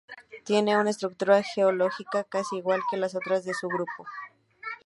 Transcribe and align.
Tiene 0.45 0.75
una 0.79 0.89
estructura 0.89 1.43
geológica 1.43 2.23
casi 2.23 2.57
igual 2.57 2.81
que 2.89 2.97
las 2.97 3.13
otras 3.13 3.45
de 3.45 3.53
su 3.53 3.67
grupo. 3.67 4.07